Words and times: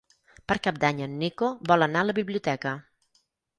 Per 0.51 0.55
Cap 0.67 0.79
d'Any 0.83 1.01
en 1.09 1.13
Nico 1.25 1.51
vol 1.73 1.87
anar 1.89 2.03
a 2.03 2.09
la 2.13 2.17
biblioteca. 2.23 2.75